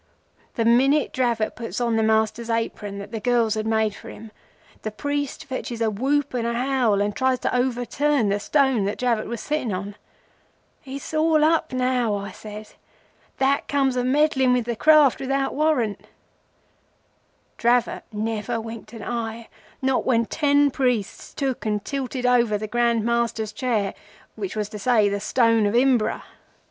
[0.55, 4.31] The minute Dravot puts on the Master's apron that the girls had made for him,
[4.81, 8.97] the priest fetches a whoop and a howl, and tries to overturn the stone that
[8.97, 9.93] Dravot was sitting on.
[10.83, 12.73] 'It's all up now,' I says.
[13.37, 16.07] 'That comes of meddling with the Craft without warrant!'
[17.59, 19.49] Dravot never winked an eye,
[19.83, 25.09] not when ten priests took and tilted over the Grand Master's chair—which was to say
[25.09, 26.23] the stone of Imbra.